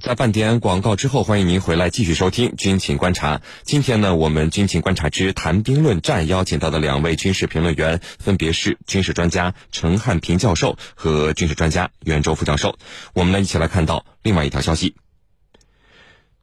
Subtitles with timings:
[0.00, 3.38] 在半点广告之后，欢迎您回来继续收听《军情观察》。
[3.64, 12.76] 今天呢，我们《军情观察之谈兵论战》邀请到的两位军事评论员，分别是军事专家陈汉平教授和军事专家袁周副教授。
[13.12, 14.94] 我们呢，一起来看到另外一条消息。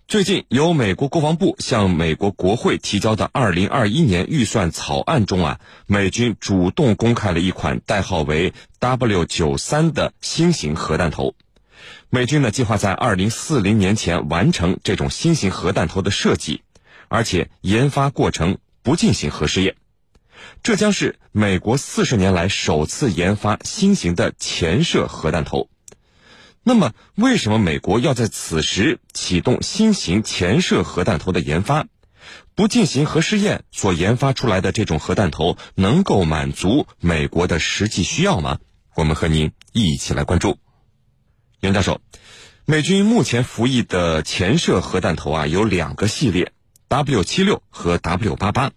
[0.07, 11.35] 最近，由美国国防部向美国国会提交的二零二一年预算草案中啊，美军主动公开了一款代号为 W 九三的新型核弹头。
[12.09, 16.61] 美军呢计划在二零四零年前完成这种新型核弹头的设计，
[17.07, 19.75] 而且研发过程不进行核试验。
[20.63, 25.69] 这将是美国四十年来首次研发新型的潜射核弹头。
[26.63, 31.85] 那么，为什么美国要在此时启动新型潜射核弹头的研发？
[32.55, 38.57] 不进行核试验所研发出来的这种核弹头能够满足美国的实际需要吗？
[38.95, 40.57] 我们和您一起来关注。
[41.65, 41.99] 袁教授，
[42.65, 46.51] 美军目前服役的潜射核弹头啊有两个系列
[46.89, 48.71] ，W 七六和 W 八八。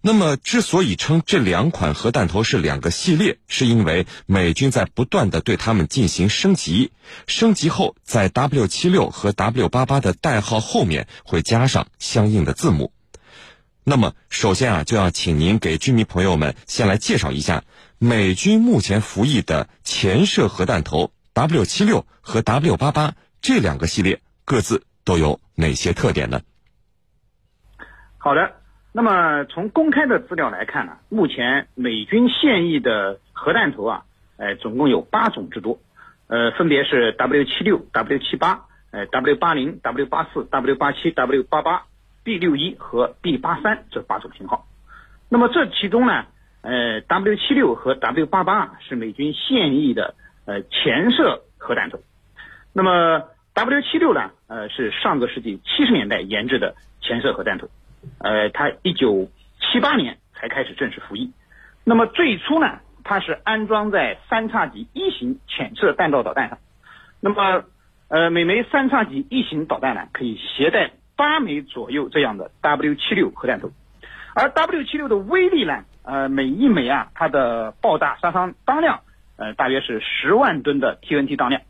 [0.00, 6.90] 那么，之所以称这两款核弹头是两个系列，是因为美军在不断的对它们进行升级，
[7.28, 12.92] 升级后在 W 七六和 W 八八的代号后面会加上相应的字母。
[13.84, 17.62] 那么，首先啊，就要请您给居民朋友们先来介绍一下
[17.98, 21.12] 美军目前服役的潜射核弹头。
[21.38, 26.40] W 七六和 W 八八这两个系列各自都有哪些特点呢？
[28.18, 28.56] 好的，
[28.90, 34.02] 那么从公开的资料来看呢，目前美军现役的核弹头啊，
[34.36, 35.78] 呃，总共有八种之多，
[36.26, 41.84] 呃，分别是 W 七六、W 七八、呃 W 八零、W 八四、W 八七、W 八八、
[42.24, 44.66] B 六一和 B 八三这八种型号。
[45.28, 46.26] 那么这其中呢，
[46.62, 50.16] 呃，W 七六和 W 八八是美军现役的。
[50.48, 52.00] 呃，潜射核弹头，
[52.72, 54.30] 那么 W 七六呢？
[54.46, 57.68] 呃，是上个世纪七十年代研制的潜射核弹头，
[58.18, 59.28] 呃，它一九
[59.60, 61.34] 七八年才开始正式服役。
[61.84, 66.56] 那么最初呢，它是安装在三叉戟一型潜射弹道导弹上。
[67.20, 67.64] 那么，
[68.08, 73.70] 呃，每枚三叉戟一型导弹呢，可以携带八枚左右这样的 W 七六核弹头，
[74.34, 79.02] 而 W 七六的威力呢，呃，每一枚啊，它的爆炸杀伤当量。
[79.38, 81.62] 呃，大约是十万吨的 TNT 当量，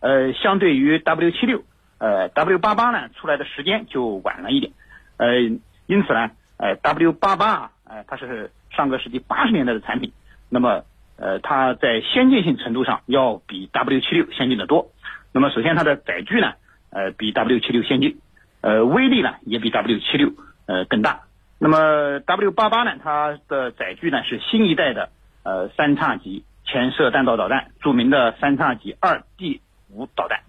[0.00, 1.62] 呃，相对于 W 七六，
[1.98, 4.72] 呃，W 八八呢出来的时间就晚了一点，
[5.18, 5.38] 呃，
[5.86, 10.12] 因此呢，呃，W 八八啊，呃，它是上个世纪八十年代的产品，
[10.50, 10.82] 那么，
[11.16, 14.90] 呃，它在先进性程度上要比 W 七六先进的多。
[15.32, 16.54] 那么，首先它的载具呢，
[16.90, 18.18] 呃，比 W 七六先进，
[18.62, 20.32] 呃，威力呢也比 W 七六
[20.66, 21.20] 呃更大。
[21.60, 25.10] 那么 W 八八呢，它的载具呢是新一代的
[25.44, 26.44] 呃三叉戟。
[26.72, 29.60] 潜射弹道导弹，著名的三叉戟二 D
[29.90, 30.40] 五导弹。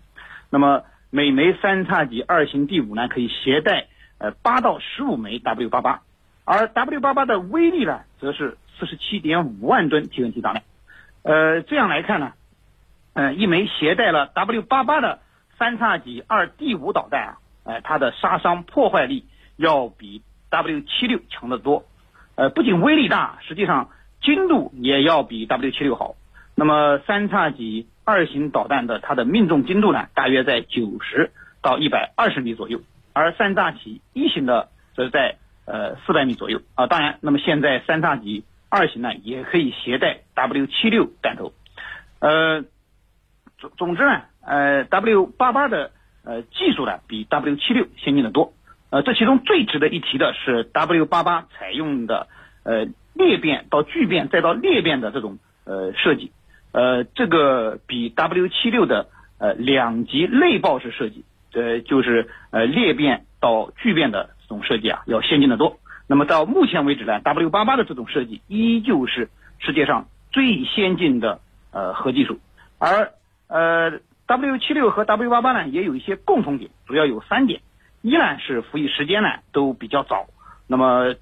[0.49, 3.87] 那么每枚三叉戟二型 D 五呢，可以携带
[4.19, 5.99] 呃八到十五枚 W 八八，
[6.45, 10.63] 而 W 八八的威力呢，则是四十七点五万吨 TNT 当量。
[11.23, 12.31] 呃，这样来看呢，
[13.15, 15.19] 呃，一枚携带了 W 八八的
[15.59, 19.25] 三叉戟二 D 五导弹啊，呃，它的杀伤破坏力
[19.57, 21.83] 要比 W 七六强得多。
[22.35, 23.89] 呃，不仅威力大，实际上。
[24.23, 26.15] 精度也要比 W 七六好，
[26.55, 32.79] 那么三叉戟二型导弹的它的命中精度呢，大约在九十到一百二十米左右，
[33.11, 35.35] 而三叉戟一型的则在
[35.65, 36.87] 呃四百米左右啊。
[36.87, 41.51] 当然，那么现在三叉戟二型呢也可以携带 W 七六弹头，
[42.19, 42.63] 呃，
[43.57, 45.91] 总总之呢，呃 W 八八的
[46.23, 48.53] 呃技术呢比 W 七六先进的多，
[48.89, 52.27] 呃，这其中最值得一提的是 W 八八采用的
[52.63, 52.87] 呃。
[53.13, 56.31] 裂变到聚变再到裂变的这种呃设计，
[56.71, 59.07] 呃，这个比 W 七六的
[59.37, 65.77] 呃两级类爆式设计，呃，就是呃裂变到聚变的这种设计啊，要先进的多。
[66.07, 71.39] 那么到目前为止呢，W 八八的这种设计依旧是世界上最先进的
[71.71, 72.39] 呃核技术，
[72.79, 73.11] 而
[73.47, 77.61] 呃 W 七六和 W 八八呢也有一些共同点，主要有三点：
[78.01, 80.25] 一呢是服役时间呢都比较早，
[80.67, 81.13] 那么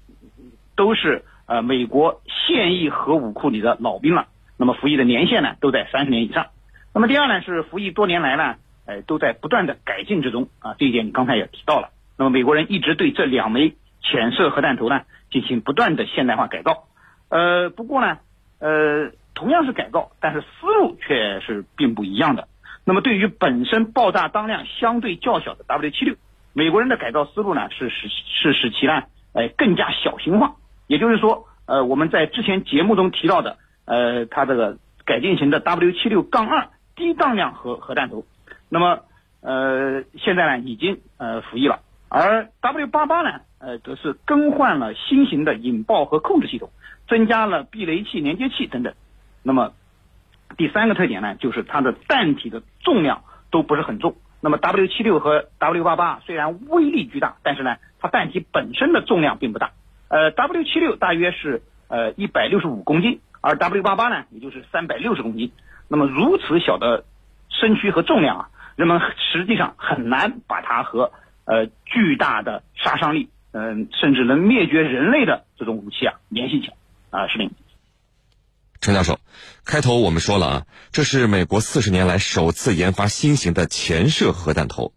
[0.74, 1.22] 都是。
[1.46, 6.46] 呃，美国现役核武库里的老兵了，那么服役的年限呢，都在三十年以上。
[6.94, 8.56] 那么第二呢，是服役多年来呢，
[8.86, 10.74] 呃，都在不断的改进之中啊。
[10.78, 11.90] 这一点你刚才也提到了。
[12.16, 16.84] 那么美国人一直对这两枚潜射核弹头呢，进行不断的现代化改造。
[17.28, 18.18] 呃，不过呢，
[18.60, 22.48] 呃，同样是改造，但是思路却是并不一样的。
[22.84, 26.16] 那么对于本身爆炸当量相对较小的 W 七六，
[26.52, 30.56] 美国人的改造思路呢，是使是使其呢，呃，更加小型化。
[30.86, 38.24] 也就是说，呃，我们在之前节目中提到的，呃，它这个改进型的 W 七六杠二低当量核核弹头，
[38.68, 39.00] 那么
[39.40, 46.70] 呃，现在呢已经呃服役了，而 W 八八呢，呃，则是更换了新型的引爆和控制系统，
[47.08, 48.92] 增加了避雷器、连接器等等。
[49.42, 49.72] 那么
[50.56, 54.14] 第三个特点呢，就是它的弹体的重量都不是很重。
[54.40, 59.70] 那么 W 七六和 W 八八虽然威力巨大，但是呢，它弹体本身的重量并不大。
[60.12, 65.52] 呃，W 七六大约是呃一百六十五公斤，而 W 八八呢，也就是三百六十公斤。
[65.88, 67.06] 那么如此小的
[67.48, 68.48] 身躯和重量啊。
[68.76, 69.00] 人们
[69.32, 71.12] 实际上很难把它和
[71.44, 76.74] 呃巨大的杀伤力，嗯，甚至能灭绝人类的这种武器啊联系起来
[77.10, 77.50] 啊，是的。
[78.80, 79.18] 陈教授，
[79.64, 84.92] 开头我们说了啊，这是美国四十年来首次研发新型的潜射核弹头。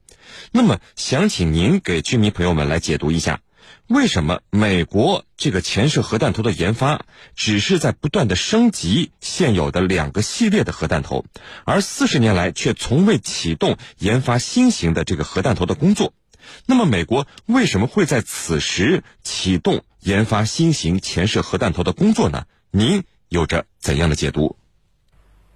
[0.51, 3.39] 那么，想请您给居民朋友们来解读一下。
[3.87, 7.05] 为什么美国这个潜射核弹头的研发
[7.35, 11.25] 只是在不断的升级现有的两个系列的核弹头，
[11.65, 16.13] 而四十年来却从未启动研发新型的这个核弹头的工作？
[16.67, 22.45] 那么，美国为什么会在此时启动研发新型潜射核弹头的工作呢？
[22.71, 24.57] 您有着怎样的解读？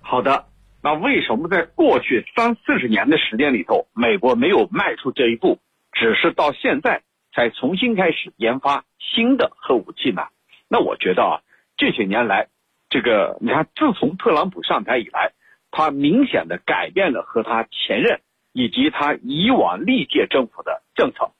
[0.01, 0.45] 好的，
[0.81, 5.59] 那为什么在过去三四十年的时间里头，美国没有迈出这一步，
[5.93, 7.03] 只是到现在？
[7.39, 10.23] 再重新开始研发新的核武器呢？
[10.67, 11.39] 那我觉得啊，
[11.77, 12.49] 这些年来，
[12.89, 15.31] 这个你看，自从特朗普上台以来，
[15.71, 18.19] 他明显的改变了和他前任
[18.51, 21.31] 以及他以往历届政府的政策。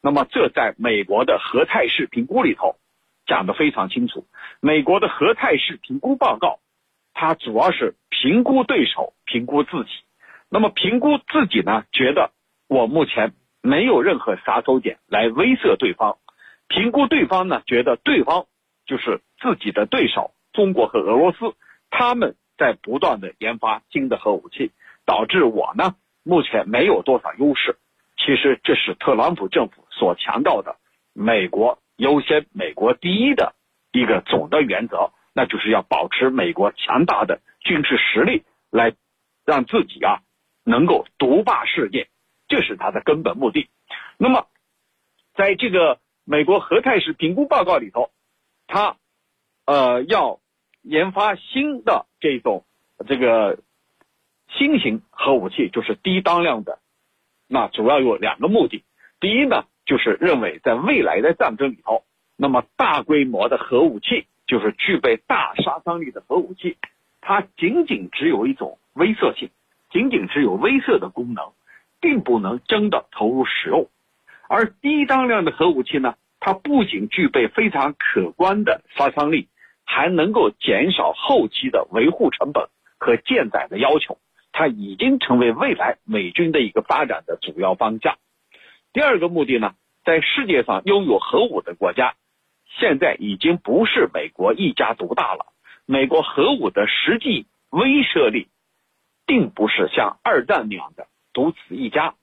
[0.00, 2.76] 那么，这在美国的核态势评估里头
[3.26, 4.24] 讲的非常清楚。
[4.58, 6.60] 美国的核态势评估报告，
[7.12, 9.90] 它主要是评估对手，评估自己。
[10.48, 12.30] 那么，评估自己呢，觉得
[12.68, 13.34] 我目前。
[13.62, 16.18] 没有任何杀手锏来威慑对方，
[16.68, 17.62] 评估对方呢？
[17.66, 18.46] 觉得对方
[18.86, 21.54] 就是自己的对手，中国和俄罗斯，
[21.88, 24.72] 他们在不断的研发新的核武器，
[25.06, 25.94] 导致我呢
[26.24, 27.76] 目前没有多少优势。
[28.16, 30.76] 其实这是特朗普政府所强调的
[31.14, 33.54] “美国优先、美国第一”的
[33.92, 38.94] 一个总的原则，那就是要保持美国强大的军事实力，来
[39.46, 40.20] 让自己啊
[40.64, 42.08] 能够独霸世界。
[42.52, 43.70] 这是它的根本目的。
[44.18, 44.46] 那么，
[45.34, 48.10] 在这个美国核态势评估报告里头，
[48.66, 48.96] 它
[49.64, 50.38] 呃要
[50.82, 52.66] 研发新的这种
[53.08, 53.58] 这个
[54.50, 56.78] 新型核武器，就是低当量的。
[57.48, 58.84] 那主要有两个目的。
[59.18, 62.04] 第一呢，就是认为在未来的战争里头，
[62.36, 66.76] 那么大规模的核武器，就是具备大杀伤力的核武器，
[67.22, 69.48] 它仅仅只有一种威慑性，
[69.90, 71.50] 仅仅只有威慑的功能。
[72.02, 73.88] 并不能真的投入使用，
[74.48, 76.16] 而低当量的核武器呢？
[76.40, 79.48] 它不仅具备非常可观的杀伤力，
[79.84, 82.68] 还能够减少后期的维护成本
[82.98, 84.18] 和舰载的要求。
[84.50, 88.18] 它已经成为未来美军的一个发展的主要方向。
[88.92, 92.16] 第二个目的呢，在世界上拥有核武的国家，
[92.80, 95.46] 现在已经不是美国一家独大了。
[95.86, 98.48] 美国核武的实际威慑力，
[99.24, 101.06] 并不是像二战那样的。
[101.32, 102.14] 独此一家，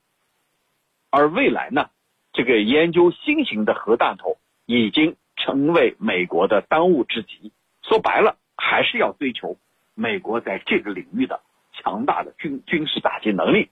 [1.10, 1.90] 而未来呢？
[2.32, 7.52] 这个研究新型的核弹头已经成为美国的当务之急。
[7.82, 9.58] 说白了，还是要追求
[9.96, 11.42] 美国在这个领域的
[11.74, 13.70] 强大的军军事打击能力。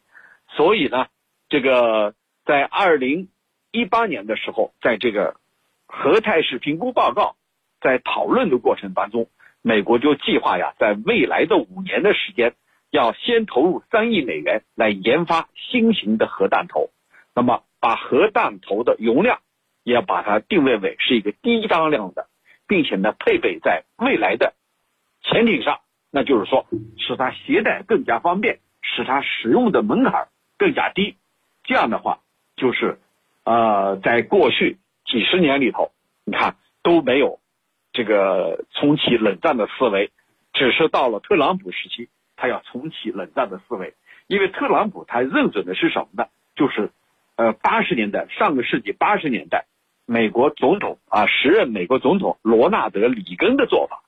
[0.50, 1.08] 所以呢，
[1.50, 3.30] 这个在二零
[3.72, 5.40] 一八年的时候，在这个
[5.86, 7.36] 核态势评估报告
[7.80, 9.30] 在讨论的过程当中，
[9.62, 12.56] 美国就计划呀，在未来的五年的时间。
[12.90, 16.90] 要先投入三亿美元来研发新型的核弹头，
[17.36, 19.40] 那么把核弹头的容量
[19.84, 22.28] 也要把它定位为是一个低当量的，
[22.68, 24.54] 并且呢配备在未来的
[25.22, 25.80] 潜艇上，
[26.12, 26.66] 那就是说
[26.98, 31.18] 使它携带更加方便，使它使用的门槛更加低。
[31.64, 32.20] 这样的话，
[32.56, 33.00] 就是
[33.44, 35.92] 呃，在过去几十年里头，
[36.26, 37.40] 你看都没有
[37.92, 40.12] 这个重启冷战的思维，
[40.54, 42.08] 只是到了特朗普时期。
[42.48, 43.94] 要重启冷战的思维，
[44.28, 46.26] 因为特朗普他认准的是什么呢？
[46.56, 46.92] 就是，
[47.36, 49.66] 呃，八十年代上个世纪八十年代，
[50.06, 54.02] 美国总统啊，时任美国总统罗纳德里根的做法，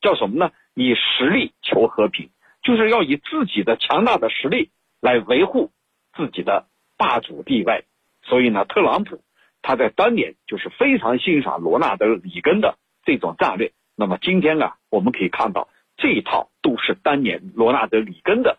[0.00, 0.52] 叫什么呢？
[0.74, 2.30] 以实力求和平，
[2.62, 5.70] 就是要以自己的强大的实力来维护
[6.16, 7.84] 自己的霸主地位。
[8.22, 9.22] 所以呢，特朗普
[9.62, 13.72] 他在当年就是非常欣赏罗纳德里根的这种战略。
[13.96, 15.68] 那么今天呢，我们可以看到。
[16.00, 18.58] 这一套都是当年罗纳德·里根的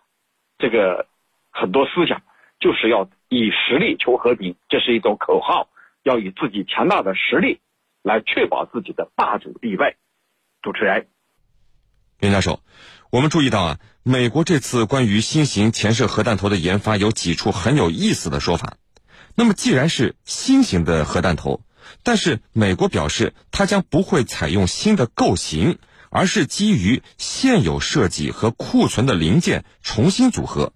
[0.60, 1.08] 这个
[1.50, 2.22] 很多思想，
[2.60, 5.70] 就是要以实力求和平，这是一种口号，
[6.04, 7.60] 要以自己强大的实力
[8.04, 9.98] 来确保自己的霸主地位。
[10.62, 11.08] 主持人，
[12.20, 12.60] 袁教授，
[13.10, 18.78] 我们注意到啊，美国这次关于新型潜射核弹头的研发有几处很有意思的说法。
[19.34, 21.62] 那么，既然是新型的核弹头，
[22.04, 25.80] 但是美国表示它将不会采用新的构型，
[26.12, 30.74] 而是基于现有设计和库存的零件重新组合。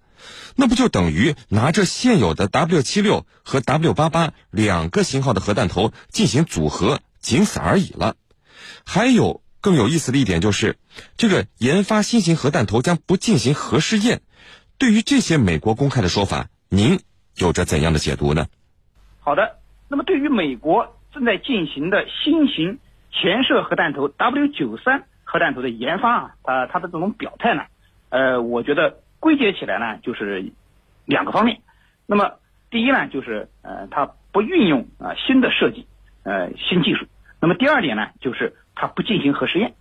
[0.56, 8.16] 那不就等于拿着现有的 W 七六和 W 八八两个型号的核弹头进行组合，仅此而已了？
[8.86, 10.78] 还有更有意思的一点就是，
[11.18, 14.22] 这个研发新型核弹头将不进行核试验。
[14.78, 17.00] 对于这些美国公开的说法，您
[17.36, 18.48] 有着怎样的解读呢？
[19.20, 22.80] 好的，那么对于美国正在进行的新型
[23.12, 27.64] 潜射核弹头 W 九三核弹头的研发啊，呃，它的这种表态呢，
[28.10, 29.00] 呃，我觉得。
[29.18, 30.52] 归结起来呢，就是
[31.04, 31.62] 两个方面。
[32.06, 32.34] 那么
[32.70, 35.88] 第一呢，就是呃，它不运用啊新的设计，
[36.24, 37.08] 呃新技术。
[37.42, 39.74] 那么第二点呢，就是它不进行核试验。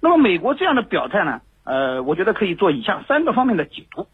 [0.00, 4.06] 那么美国这样的表态呢，呃，我觉得可以做以下三个方面的解读。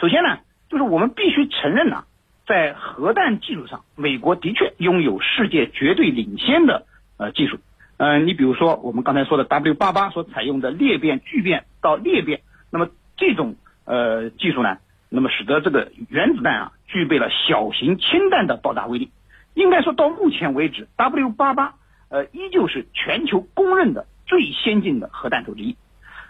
[0.00, 0.38] 首先呢，
[0.68, 2.04] 就是我们必须承认呢，
[2.46, 6.86] 在核弹技术上，美国的确拥有世界绝对领先的
[7.16, 7.58] 呃技术。
[7.98, 12.40] 嗯，你比如说我们刚才说的 W 八八所采用的裂变聚变到裂变，
[12.70, 13.54] 那么这种。
[13.90, 14.76] 呃，技术呢，
[15.08, 19.10] 那么使得这个原子弹啊具备了小型氢弹的爆炸威力。
[19.54, 21.76] 应该说到目前为止，W 八八
[22.10, 25.74] 呃依旧是全球公认的最先进的核弹头之一。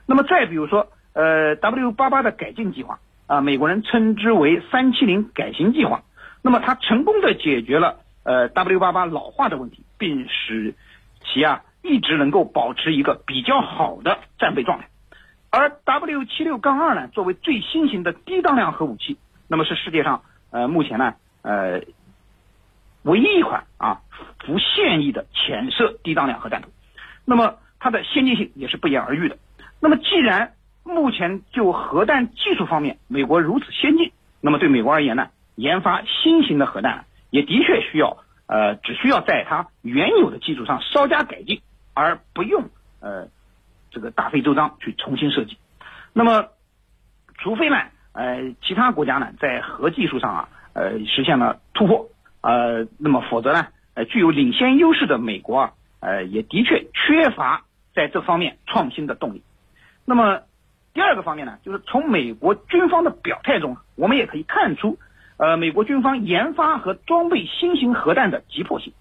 [0.07, 6.05] 那么再比如说，呃，W 八八的改进计划啊，美国人称之为三七零改型计划。
[6.43, 10.77] 那么它成功的解决了呃 W 八八老化的问题，并使
[11.33, 14.89] 其啊一直能够保持一个比较好的战备状态。
[15.51, 19.17] 而 W 七六杠二呢，作为最新型的低当量核武器，
[19.49, 21.81] 那么是世界上呃目前呢呃
[23.03, 24.03] 唯一一款啊
[24.39, 26.69] 不现役的潜射低当量核弹头，
[27.25, 29.39] 那么它的先进性也是不言而喻的。
[29.81, 30.53] 那么既然
[30.85, 38.19] 目前就核弹技术方面美国如此先进，那么对美国而言呢，研发新型的核弹也的确需要
[38.49, 41.63] 呃只需要在它原有的基础上稍加改进，
[41.95, 42.69] 而不用
[43.01, 43.29] 呃。
[43.91, 45.57] 这个大费周章去重新设计，
[46.13, 46.49] 那么，
[47.39, 47.77] 除非呢，
[48.13, 52.07] 呃，其他国家呢在核技术上啊，呃，实现了突破，
[52.43, 57.65] 呃，那么否则呢，呃，具有领先优势的美国啊，呃，也的确缺乏
[57.95, 59.43] 在这方面创新的动力。
[60.05, 60.43] 那么，
[60.93, 64.99] 第二个方面呢，就是从美国军方的表态中，我们也可以看出，
[65.39, 68.93] 呃，美国军方研发和装备新型核弹的急迫性。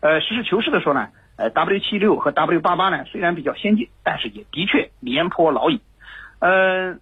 [0.00, 1.08] 呃，实事求是的说呢。
[1.38, 5.82] 呃，W 七六和 W 八八呢，虽然比较先进，但是也的确廉颇老矣。
[6.38, 6.96] 呃，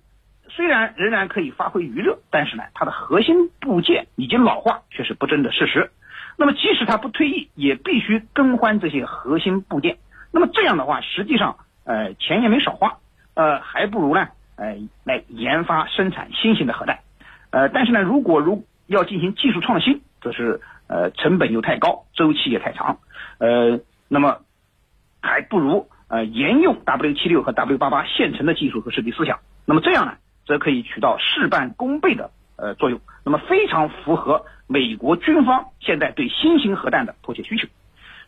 [0.48, 5.92] 虽然仍然可以发挥余热，但是呢，它的核心部件已经老化，却是不争的事实。
[6.36, 9.98] 那么，即使它不退役，也必须更换这些核心部件。
[10.32, 12.96] 那么这样的话，实际上，呃，钱也没少花，
[13.34, 14.74] 呃，还不如呢，呃，
[15.04, 16.98] 来研发生产新型的核弹。
[17.50, 22.98] 呃，但是呢，如果如要进行技术创新，则是呃成本又太高，周期也太长，
[23.38, 23.80] 呃。
[24.06, 24.40] 那么，
[25.22, 29.40] 还不如呃沿用 W 七六和 W 八八现成的技术和设计思想。
[29.64, 33.00] 那么这样呢，则可以起到事半功倍的呃作用。
[33.24, 37.66] 那么非常符合美国军方现在对新型核弹的迫切需求。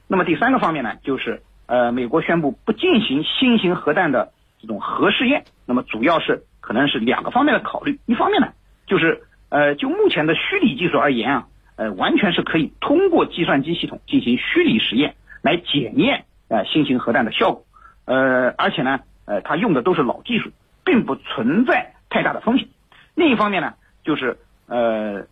[0.09, 5.45] 那么第三个方面呢，就是呃美国宣布不进行新型核弹的这种核试验。
[5.67, 8.01] 那么主要是可能是两个方面的考虑。
[8.07, 8.49] 一方面呢，
[8.87, 15.15] 就是呃就目前的虚拟技术而言啊，呃完全是可以通过计算机系统进行虚拟实验。
[15.43, 17.65] 来检验呃新型核弹的效果，
[18.05, 20.50] 呃，而且呢，呃，它用的都是老技术，
[20.85, 22.67] 并不存在太大的风险。
[23.15, 25.26] 另一方面呢，就是呃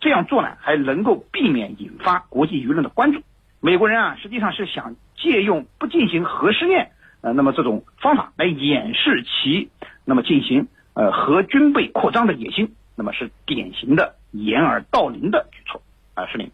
[0.00, 3.20] 这样做呢，还能够避免引发国际舆论的关注。
[3.60, 9.68] 美国人啊，实际上是想借用不进行核试验，呃，那么这种方法来掩饰其
[10.06, 15.80] 那么进行呃核军备扩张的野心，那么是典型的掩耳盗铃的举措
[16.12, 16.50] 啊，是您，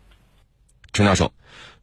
[0.92, 1.32] 陈教授。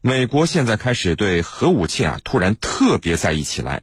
[0.00, 3.82] 美国现在开始对核武器啊突然特别在意起来，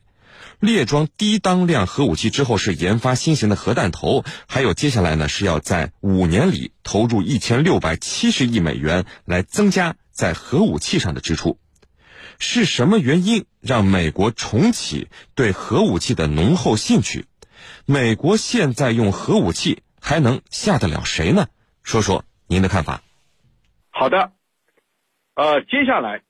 [0.60, 11.60] 列装低当量核武器之后是研发新型的核弹头，还有接下来呢是要在五年里投入一千六百七十亿美元来增加在核武器上的支出，
[12.40, 17.28] 是什么原因让美国重启对核武器的浓厚兴趣？
[17.86, 21.46] 美国现在用核武器还能吓得了谁呢？
[21.84, 23.02] 说说您的看法。
[23.92, 24.32] 好的。
[25.34, 26.22] 呃，接下来，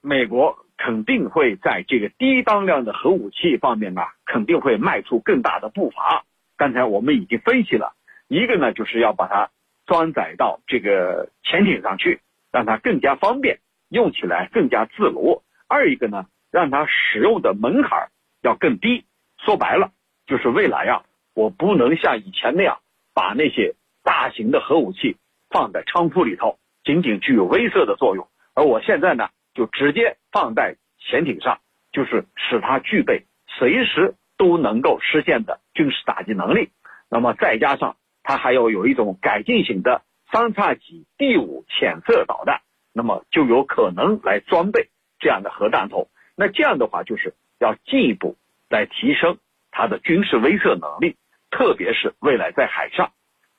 [0.00, 6.24] 美国肯定会在这个低当量的核武器方面呢，肯定会迈出更大的步伐。
[6.56, 7.94] 刚才我们已经分析了，
[8.28, 9.50] 一个呢就是要把它
[9.86, 12.20] 装载到这个潜艇上去，
[12.52, 19.04] 让它更加方便，用起来更加自如；二一个呢，让它使用的门槛要更低。
[19.44, 19.90] 说白了，
[20.26, 21.04] 就是未来啊，
[21.34, 22.78] 我不能像以前那样
[23.14, 25.16] 把那些大型的核武器
[25.48, 31.60] 放在仓库里头，仅仅具有威慑的作用，而我现在呢，就直接放在潜艇上，
[31.92, 36.70] 就是使它具备随时都能够实现的军事打击能力。
[37.08, 40.02] 那么再加上它还要有一种改进型的
[40.32, 44.88] 三叉戟第五潜射导弹，那么就有可能来装备
[45.20, 46.08] 这样的核弹头。
[46.36, 48.36] 那这样的话，就是要进一步
[48.68, 49.38] 来提升
[49.70, 51.16] 它的军事威慑能力，
[51.54, 53.12] 特别是未来在海上，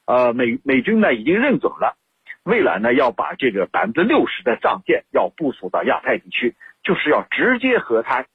[0.05, 1.97] 呃，美美军呢已经认准了，
[2.43, 8.25] 未来呢要把这个百分之六十的战舰要部署到亚太地区，就是要直接和他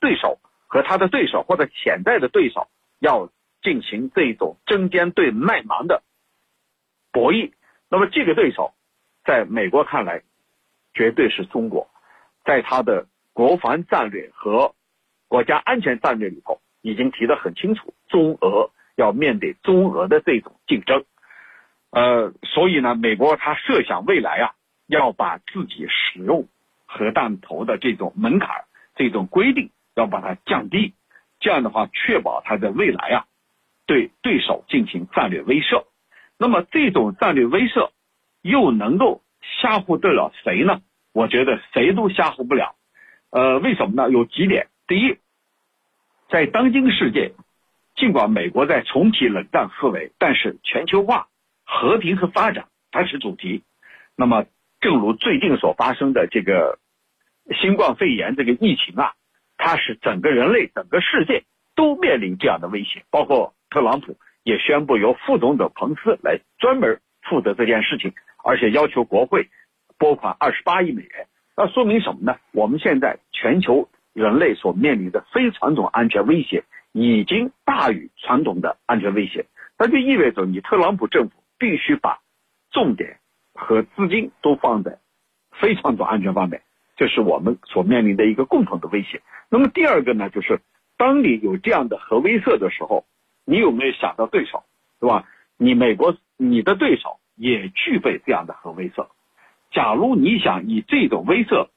[0.00, 3.30] 对手和他的对手或者潜在的对手要
[3.62, 6.02] 进行这种针尖对麦芒的
[7.12, 7.52] 博弈。
[7.90, 8.72] 那么这个对手，
[9.24, 10.22] 在美国看来，
[10.94, 11.88] 绝对是中国，
[12.44, 13.06] 在他的。
[13.32, 14.74] 国防战略和
[15.28, 18.70] 国家安全战略里头已经提得很清楚，中俄
[19.00, 21.04] 要面对中俄的这种竞争，
[21.90, 24.52] 呃，所以呢，美国他设想未来啊，
[24.86, 26.46] 要把自己使用
[26.86, 28.64] 核弹头的这种门槛、
[28.94, 30.92] 这种规定要把它降低，
[31.40, 33.24] 这样的话确保他的未来啊，
[33.86, 35.84] 对对手进行战略威慑。
[36.38, 37.90] 那么这种战略威慑
[38.42, 40.82] 又能够吓唬得了谁呢？
[41.12, 42.74] 我觉得谁都吓唬不了。
[43.30, 44.10] 呃，为什么呢？
[44.10, 44.68] 有几点。
[44.86, 45.16] 第一，
[46.28, 47.32] 在当今世界，
[47.96, 51.28] 尽管美国在重启冷战思维，但是全球化、
[51.64, 53.62] 和平和发展它是主题。
[54.16, 54.46] 那么，
[54.80, 56.78] 正如最近所发生的这个
[57.60, 59.12] 新冠肺炎这个疫情啊，
[59.56, 61.44] 它是整个人类、整个世界
[61.74, 63.02] 都面临这样的威胁。
[63.10, 69.48] 包括特朗普也宣布由副总统彭斯来专门负责这件事情，而且要求国会
[69.98, 71.26] 拨款二十八亿美元。
[71.56, 72.38] 那说明什么呢？
[72.52, 79.46] 我们现在全球人类所面临的非传统安全威胁已经大于传统的安全威胁，
[79.78, 82.18] 那就意味着你特朗普政府必须把
[82.70, 83.18] 重点
[83.54, 84.98] 和资金都放在
[85.52, 86.62] 非传统安全方面，
[86.96, 89.22] 这是我们所面临的一个共同的威胁。
[89.48, 90.60] 那么第二个呢，就是
[90.96, 93.04] 当你有这样的核威慑的时候，
[93.44, 94.64] 你有没有想到对手，
[95.00, 95.26] 是吧？
[95.56, 99.08] 你美国你的对手也具备这样的核威慑。
[99.70, 101.68] 假如你想以这种威慑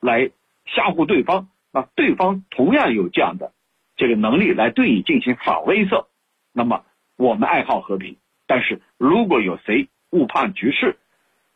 [0.00, 0.30] 来
[0.64, 3.52] 吓唬对方，那对方同样有这样的
[3.96, 6.06] 这个能力来对你进行反威慑。
[6.54, 6.86] 那么
[7.18, 10.96] 我们爱好和平，但是如果有谁误判局势，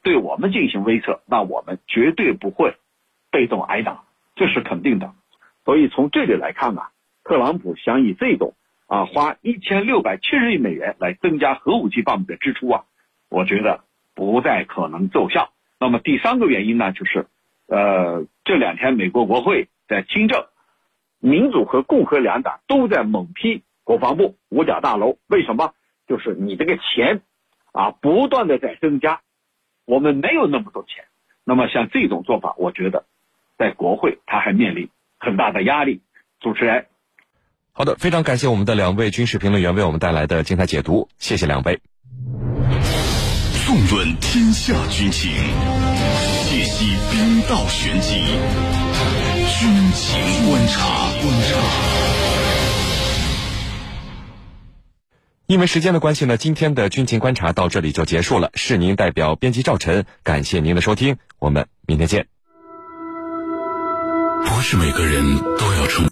[0.03, 2.75] 对我们进行威慑，那我们绝对不会
[3.31, 4.05] 被动挨打，
[4.37, 5.15] 这是肯定的。
[5.65, 6.91] 所以从这里来看啊，
[7.25, 8.53] 特朗普想以这种
[8.89, 12.85] 啊花一千六百七十亿美元来增加核武器方面的支出啊，
[13.31, 15.51] 我觉得不太可能奏效。
[15.79, 17.27] 那么第三个原因呢，就是，
[17.69, 20.47] 呃，这两天美国国会在清政，
[21.19, 25.19] 民主和共和两党都在猛批国防部五角大楼。
[25.27, 25.75] 为什么？
[26.07, 27.23] 就是你这个钱，
[27.73, 29.21] 啊，不断的在增加，
[29.85, 31.05] 我们没有那么多钱。
[31.45, 33.05] 那么像这种做法，我觉得，
[33.59, 36.03] 在国会他还面临很大的压力。
[36.41, 36.87] 主持人，
[37.73, 41.81] 好的，非常感谢我们的两位军事评论员为我们带来的精彩解读，谢谢两位。
[43.67, 45.31] 纵论天下军情，
[46.49, 48.21] 解析兵道玄机，
[49.61, 50.17] 军情
[50.49, 50.89] 观察。
[51.21, 51.59] 观察。
[55.45, 58.51] 因为时间的关系呢，今天的军情观察到这里就结束了。
[58.55, 62.27] 是您代表编辑赵晨，感谢您的收听，我们明天见。
[64.47, 65.23] 不是每个人
[65.59, 66.09] 都要成。